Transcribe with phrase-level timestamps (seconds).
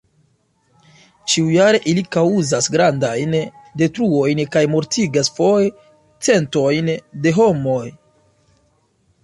[1.33, 3.35] Ĉiujare ili kaŭzas grandajn
[3.83, 5.71] detruojn kaj mortigas foje
[6.29, 6.91] centojn
[7.27, 7.87] da homoj.